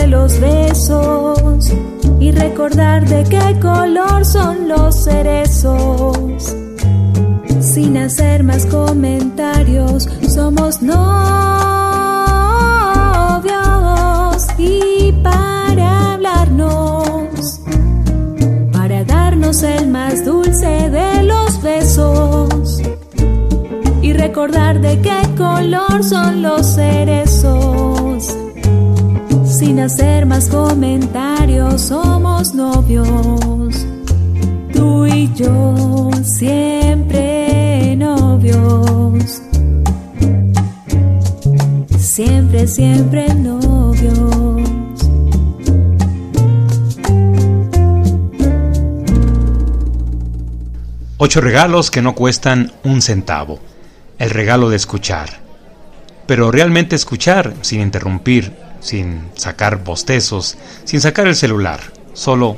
de 0.00 0.06
los 0.06 0.40
besos 0.40 1.72
y 2.18 2.30
recordar 2.32 3.06
de 3.06 3.22
qué 3.24 3.58
color 3.60 4.24
son 4.24 4.68
los 4.68 5.04
cerezos. 5.04 6.56
Sin 7.60 7.98
hacer 7.98 8.42
más 8.42 8.64
comentarios, 8.66 10.08
somos 10.28 10.80
novios 10.80 11.00
y 14.58 15.12
para 15.22 16.14
hablarnos, 16.14 17.60
para 18.72 19.04
darnos 19.04 19.62
el 19.62 19.88
más 19.88 20.24
dulce 20.24 20.88
de 20.90 21.22
los 21.24 21.60
besos 21.62 22.80
y 24.00 24.12
recordar 24.14 24.80
de 24.80 24.98
qué 25.00 25.20
color 25.36 26.02
son 26.02 26.42
los 26.42 26.74
cerezos. 26.74 27.99
Sin 29.60 29.78
hacer 29.78 30.24
más 30.24 30.48
comentarios, 30.48 31.82
somos 31.82 32.54
novios. 32.54 33.86
Tú 34.72 35.04
y 35.06 35.30
yo 35.34 36.10
siempre 36.22 37.94
novios. 37.94 39.42
Siempre, 41.98 42.66
siempre 42.66 43.34
novios. 43.34 44.64
Ocho 51.18 51.42
regalos 51.42 51.90
que 51.90 52.00
no 52.00 52.14
cuestan 52.14 52.72
un 52.82 53.02
centavo. 53.02 53.58
El 54.18 54.30
regalo 54.30 54.70
de 54.70 54.76
escuchar. 54.76 55.28
Pero 56.26 56.50
realmente 56.50 56.96
escuchar 56.96 57.52
sin 57.60 57.82
interrumpir, 57.82 58.69
sin 58.80 59.30
sacar 59.34 59.84
bostezos, 59.84 60.56
sin 60.84 61.00
sacar 61.00 61.26
el 61.26 61.36
celular, 61.36 61.80
solo 62.12 62.56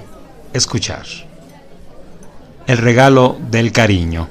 escuchar. 0.53 1.05
El 2.67 2.79
regalo 2.79 3.37
del 3.51 3.73
cariño. 3.73 4.29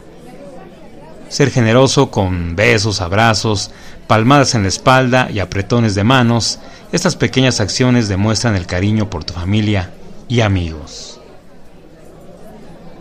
Ser 1.30 1.52
generoso 1.52 2.12
con 2.12 2.56
besos, 2.56 3.02
abrazos, 3.02 3.72
palmadas 4.08 4.56
en 4.56 4.64
la 4.64 4.70
espalda 4.70 5.30
y 5.32 5.40
apretones 5.40 5.96
de 5.96 6.04
manos, 6.04 6.60
estas 6.92 7.16
pequeñas 7.16 7.62
acciones 7.62 8.10
demuestran 8.10 8.56
el 8.56 8.66
cariño 8.66 9.10
por 9.10 9.24
tu 9.24 9.34
familia 9.34 9.92
y 10.28 10.42
amigos. 10.42 11.20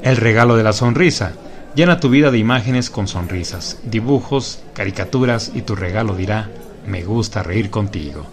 El 0.02 0.16
regalo 0.16 0.56
de 0.56 0.62
la 0.62 0.72
sonrisa. 0.72 1.32
Llena 1.74 2.00
tu 2.00 2.08
vida 2.08 2.32
de 2.32 2.38
imágenes 2.38 2.90
con 2.90 3.06
sonrisas, 3.06 3.78
dibujos, 3.84 4.60
caricaturas 4.74 5.52
y 5.54 5.62
tu 5.62 5.76
regalo 5.76 6.16
dirá, 6.16 6.50
me 6.84 7.04
gusta 7.04 7.44
reír 7.44 7.70
contigo. 7.70 8.26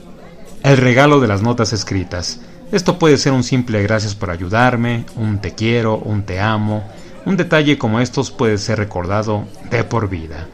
El 0.67 0.75
regalo 0.75 1.21
de 1.21 1.29
las 1.29 1.41
notas 1.41 1.71
escritas. 1.71 2.41
Esto 2.73 2.99
puede 2.99 3.15
ser 3.15 3.31
un 3.31 3.45
simple 3.45 3.81
gracias 3.83 4.15
por 4.15 4.31
ayudarme, 4.31 5.05
un 5.15 5.39
te 5.39 5.55
quiero, 5.55 5.95
un 5.95 6.23
te 6.23 6.41
amo. 6.41 6.83
Un 7.25 7.37
detalle 7.37 7.77
como 7.77 8.01
estos 8.01 8.31
puede 8.31 8.57
ser 8.57 8.77
recordado 8.77 9.45
de 9.71 9.85
por 9.85 10.09
vida. 10.09 10.45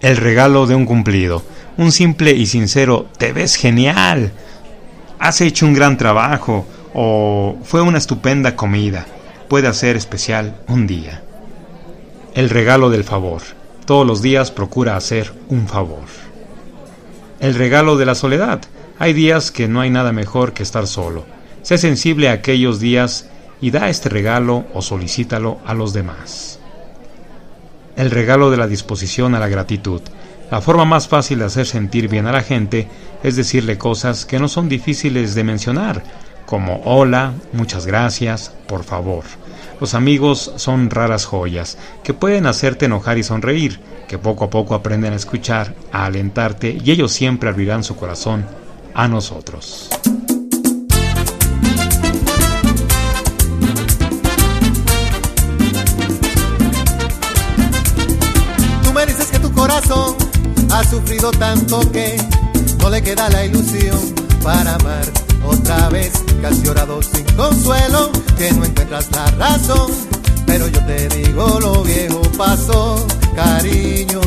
El 0.00 0.16
regalo 0.16 0.66
de 0.66 0.74
un 0.74 0.86
cumplido. 0.86 1.42
Un 1.76 1.92
simple 1.92 2.32
y 2.32 2.46
sincero 2.46 3.06
te 3.18 3.34
ves 3.34 3.56
genial. 3.56 4.32
Has 5.18 5.42
hecho 5.42 5.66
un 5.66 5.74
gran 5.74 5.98
trabajo 5.98 6.64
o 6.94 7.58
fue 7.64 7.82
una 7.82 7.98
estupenda 7.98 8.56
comida. 8.56 9.04
Puede 9.50 9.68
hacer 9.68 9.94
especial 9.94 10.56
un 10.68 10.86
día. 10.86 11.22
El 12.32 12.48
regalo 12.48 12.88
del 12.88 13.04
favor. 13.04 13.42
Todos 13.84 14.06
los 14.06 14.22
días 14.22 14.50
procura 14.50 14.96
hacer 14.96 15.34
un 15.50 15.68
favor. 15.68 16.06
El 17.40 17.54
regalo 17.54 17.98
de 17.98 18.06
la 18.06 18.14
soledad. 18.14 18.62
Hay 19.04 19.12
días 19.12 19.50
que 19.50 19.68
no 19.68 19.82
hay 19.82 19.90
nada 19.90 20.12
mejor 20.12 20.54
que 20.54 20.62
estar 20.62 20.86
solo. 20.86 21.26
Sé 21.60 21.76
sensible 21.76 22.30
a 22.30 22.32
aquellos 22.32 22.80
días 22.80 23.28
y 23.60 23.70
da 23.70 23.90
este 23.90 24.08
regalo 24.08 24.64
o 24.72 24.80
solicítalo 24.80 25.58
a 25.66 25.74
los 25.74 25.92
demás. 25.92 26.58
El 27.96 28.10
regalo 28.10 28.50
de 28.50 28.56
la 28.56 28.66
disposición 28.66 29.34
a 29.34 29.40
la 29.40 29.48
gratitud. 29.48 30.00
La 30.50 30.62
forma 30.62 30.86
más 30.86 31.06
fácil 31.06 31.40
de 31.40 31.44
hacer 31.44 31.66
sentir 31.66 32.08
bien 32.08 32.26
a 32.26 32.32
la 32.32 32.40
gente 32.40 32.88
es 33.22 33.36
decirle 33.36 33.76
cosas 33.76 34.24
que 34.24 34.38
no 34.38 34.48
son 34.48 34.70
difíciles 34.70 35.34
de 35.34 35.44
mencionar, 35.44 36.02
como 36.46 36.80
hola, 36.86 37.34
muchas 37.52 37.84
gracias, 37.84 38.54
por 38.66 38.84
favor. 38.84 39.24
Los 39.82 39.92
amigos 39.92 40.50
son 40.56 40.88
raras 40.88 41.26
joyas 41.26 41.76
que 42.02 42.14
pueden 42.14 42.46
hacerte 42.46 42.86
enojar 42.86 43.18
y 43.18 43.22
sonreír, 43.22 43.80
que 44.08 44.16
poco 44.16 44.46
a 44.46 44.50
poco 44.50 44.74
aprenden 44.74 45.12
a 45.12 45.16
escuchar, 45.16 45.74
a 45.92 46.06
alentarte 46.06 46.78
y 46.82 46.90
ellos 46.90 47.12
siempre 47.12 47.50
abrirán 47.50 47.84
su 47.84 47.96
corazón 47.96 48.63
a 48.94 49.08
nosotros. 49.08 49.88
Tú 58.82 58.92
me 58.92 59.06
dices 59.06 59.26
que 59.30 59.38
tu 59.40 59.52
corazón 59.52 60.14
ha 60.72 60.84
sufrido 60.84 61.30
tanto 61.32 61.80
que 61.90 62.16
no 62.78 62.90
le 62.90 63.02
queda 63.02 63.28
la 63.30 63.44
ilusión 63.44 63.98
para 64.42 64.74
amar 64.76 65.04
otra 65.46 65.88
vez, 65.88 66.12
casi 66.40 66.66
orado 66.68 67.02
sin 67.02 67.24
consuelo, 67.36 68.10
que 68.38 68.52
no 68.52 68.64
encuentras 68.64 69.10
la 69.10 69.26
razón. 69.32 69.90
Pero 70.46 70.68
yo 70.68 70.84
te 70.86 71.08
digo, 71.08 71.58
lo 71.60 71.82
viejo 71.82 72.22
pasó, 72.36 73.06
cariño, 73.34 74.20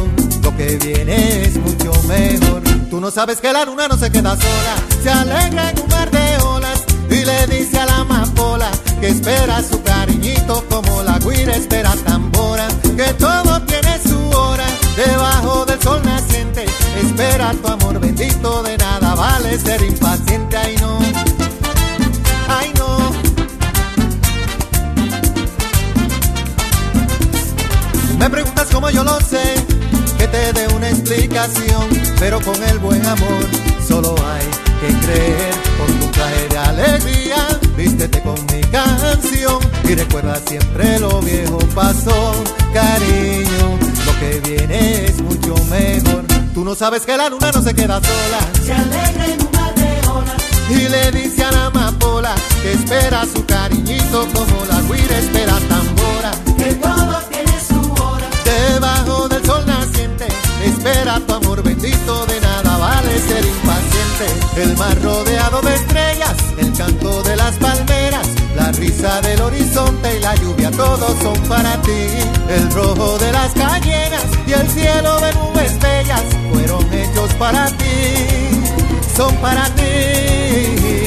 que 0.58 0.78
viene 0.78 1.43
es 1.43 1.55
mucho 1.58 1.91
mejor. 2.08 2.64
Tú 2.89 2.99
no 2.99 3.12
sabes 3.12 3.39
que 3.39 3.53
la 3.53 3.64
luna 3.64 3.88
no 3.88 3.95
se 3.95 4.12
queda 4.12 4.36
sola, 4.36 4.76
se 5.03 5.10
alegra 5.10 5.70
en 5.70 5.80
un 5.80 5.88
mar 5.89 6.10
de 6.10 6.38
olas 6.43 6.84
y 7.10 7.24
le 7.24 7.47
dice 7.47 7.78
a 7.80 7.86
la 7.86 7.97
amapola 7.97 8.70
que 8.99 9.10
espera 9.10 9.62
su 9.62 9.82
cariñito 9.84 10.66
como 10.70 11.03
la 11.03 11.20
guira 11.20 11.55
espera 11.55 11.93
tambora, 12.05 12.68
que 12.95 13.14
todo 13.14 13.62
tiene 13.62 13.99
su 14.01 14.18
hora 14.36 14.66
debajo 14.95 15.66
del 15.66 15.82
sol 15.82 16.01
naciente. 16.03 16.66
Espera 17.01 17.53
tu 17.62 17.68
amor 17.68 17.99
bendito, 17.99 18.64
de 18.64 18.78
nada 18.78 19.14
vale 19.14 19.60
ser 19.60 19.84
impaciente, 19.84 20.58
ay 20.58 20.76
no, 20.80 20.99
ay 22.49 22.74
no. 22.76 22.97
Me 28.18 28.30
preguntas 28.30 28.68
cómo 28.74 28.89
yo 28.89 29.03
lo 29.03 29.20
sé, 29.22 29.57
que 30.32 30.38
te 30.38 30.53
dé 30.53 30.67
una 30.75 30.89
explicación, 30.89 31.89
pero 32.19 32.41
con 32.41 32.61
el 32.63 32.80
buen 32.80 33.05
amor 33.05 33.43
solo 33.88 34.15
hay 34.25 34.45
que 34.82 35.05
creer. 35.05 35.53
Con 35.78 35.99
tu 35.99 36.07
traje 36.07 36.47
de 36.49 36.57
alegría, 36.57 37.59
vístete 37.75 38.21
con 38.21 38.36
mi 38.51 38.61
canción 38.61 39.59
y 39.84 39.95
recuerda 39.95 40.39
siempre 40.47 40.99
lo 40.99 41.19
viejo 41.21 41.59
pasó, 41.75 42.34
cariño. 42.73 43.78
Lo 44.05 44.19
que 44.19 44.41
viene 44.49 45.05
es 45.05 45.21
mucho 45.21 45.55
mejor. 45.65 46.25
Tú 46.53 46.63
no 46.63 46.75
sabes 46.75 47.05
que 47.05 47.15
la 47.15 47.30
luna 47.30 47.51
no 47.51 47.61
se 47.61 47.73
queda 47.73 48.01
sola. 48.01 48.39
Se 48.65 48.73
alegra 48.73 49.25
en 49.25 49.41
un 49.41 49.51
mar 49.51 49.75
de. 49.75 49.97
Y 50.69 50.89
le 50.89 51.11
dice 51.11 51.43
a 51.45 51.51
la 51.51 51.65
amapola 51.67 52.36
que 52.61 52.73
espera 52.73 53.25
su 53.25 53.45
cariñito 53.45 54.28
como 54.34 54.65
la 54.65 54.82
guira 54.82 55.17
espera 55.17 55.53
tambora. 55.69 56.32
Que 56.57 56.73
todo 56.73 57.26
espera 60.68 61.20
tu 61.26 61.34
amor 61.34 61.63
bendito, 61.63 62.26
de 62.26 62.41
nada 62.41 62.78
vale 62.78 63.20
ser 63.20 63.45
impaciente. 63.45 64.61
El 64.61 64.78
mar 64.78 65.01
rodeado 65.01 65.61
de 65.61 65.76
estrellas, 65.76 66.36
el 66.57 66.74
canto 66.74 67.24
de 67.24 67.36
las 67.36 67.55
palmeras, 67.57 68.28
la 68.55 68.72
risa 68.72 69.22
del 69.22 69.41
horizonte 69.41 70.18
y 70.18 70.20
la 70.22 70.36
lluvia, 70.36 70.72
todos 70.72 71.15
son 71.22 71.39
para 71.47 71.82
ti. 71.82 72.07
El 72.49 72.72
rojo 72.72 73.18
de 73.20 73.32
las 73.32 73.53
cañeras 73.53 74.26
y 74.47 74.53
el 74.53 74.68
cielo 74.70 75.20
de 75.20 75.34
nubes 75.34 75.80
bellas 75.80 76.24
fueron 76.51 76.93
hechos 76.93 77.34
para 77.36 77.68
ti, 77.68 77.93
son 79.15 79.36
para 79.38 79.65
ti. 79.76 81.07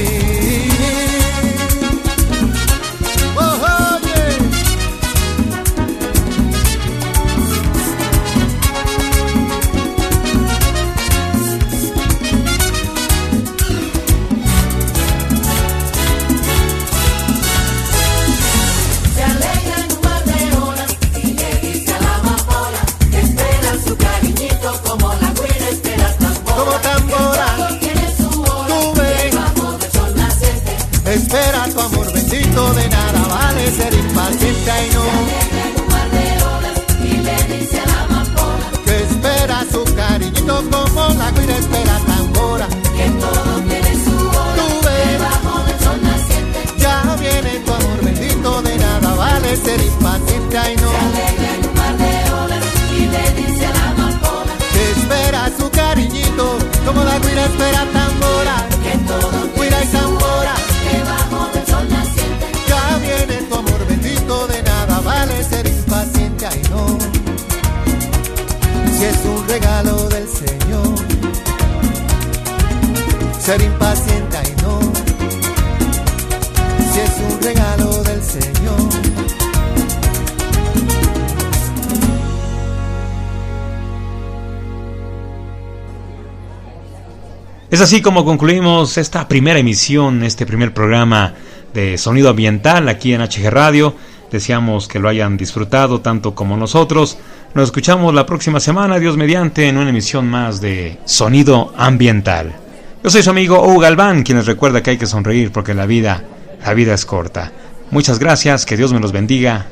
Es 87.70 87.80
así 87.80 88.02
como 88.02 88.24
concluimos 88.24 88.98
esta 88.98 89.28
primera 89.28 89.60
emisión, 89.60 90.24
este 90.24 90.44
primer 90.44 90.74
programa 90.74 91.34
de 91.72 91.98
sonido 91.98 92.30
ambiental 92.30 92.88
aquí 92.88 93.14
en 93.14 93.20
HG 93.20 93.48
Radio. 93.48 93.94
Deseamos 94.32 94.88
que 94.88 94.98
lo 94.98 95.08
hayan 95.08 95.36
disfrutado 95.36 96.00
tanto 96.00 96.34
como 96.34 96.56
nosotros. 96.56 97.18
Nos 97.54 97.66
escuchamos 97.66 98.12
la 98.12 98.26
próxima 98.26 98.58
semana, 98.58 98.98
Dios 98.98 99.16
mediante, 99.16 99.68
en 99.68 99.78
una 99.78 99.90
emisión 99.90 100.28
más 100.28 100.60
de 100.60 100.98
Sonido 101.04 101.72
Ambiental. 101.76 102.56
Yo 103.04 103.10
soy 103.10 103.22
su 103.22 103.30
amigo 103.30 103.62
Hugo 103.62 103.78
Galván, 103.78 104.24
quien 104.24 104.38
les 104.38 104.46
recuerda 104.46 104.82
que 104.82 104.90
hay 104.90 104.98
que 104.98 105.06
sonreír 105.06 105.52
porque 105.52 105.72
la 105.72 105.86
vida, 105.86 106.24
la 106.66 106.74
vida 106.74 106.92
es 106.92 107.06
corta. 107.06 107.52
Muchas 107.92 108.18
gracias, 108.18 108.66
que 108.66 108.76
Dios 108.76 108.92
me 108.92 108.98
los 108.98 109.12
bendiga. 109.12 109.66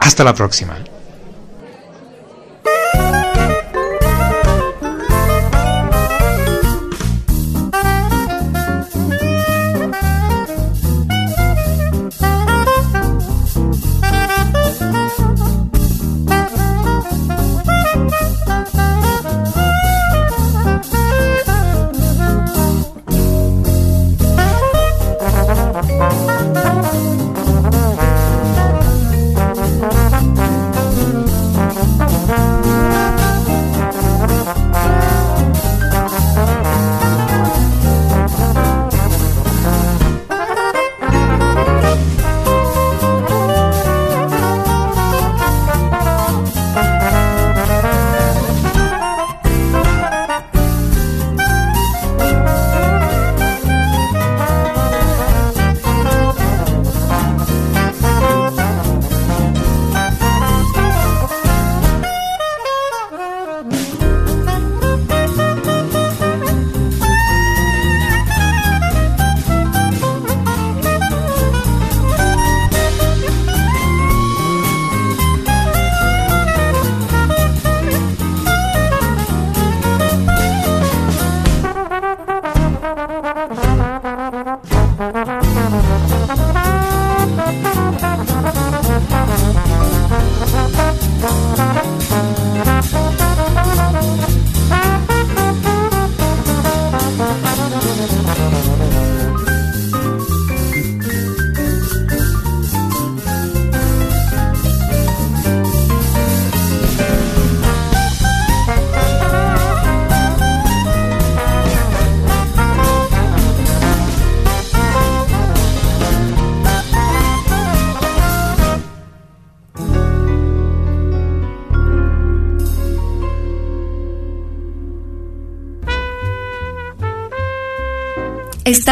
Hasta 0.00 0.24
la 0.24 0.34
próxima. 0.34 0.78